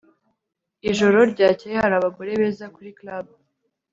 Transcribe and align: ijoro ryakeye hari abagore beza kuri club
ijoro 0.89 1.17
ryakeye 1.31 1.75
hari 1.83 1.95
abagore 1.99 2.29
beza 2.39 2.65
kuri 2.75 2.89
club 2.99 3.25